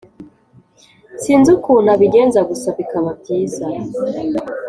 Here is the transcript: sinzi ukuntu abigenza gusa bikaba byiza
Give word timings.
sinzi 1.21 1.49
ukuntu 1.57 1.87
abigenza 1.95 2.39
gusa 2.49 2.67
bikaba 2.77 3.09
byiza 3.19 3.65